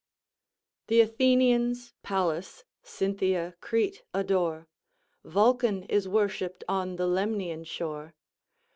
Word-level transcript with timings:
"Th' 0.87 0.93
Athenians 0.93 1.93
Pallas, 2.01 2.63
Cynthia 2.81 3.53
Crete 3.61 4.01
adore, 4.15 4.67
Vulcan 5.23 5.83
is 5.83 6.07
worshipped 6.07 6.63
on 6.67 6.95
the 6.95 7.05
Lemnian 7.05 7.63
shore. 7.63 8.15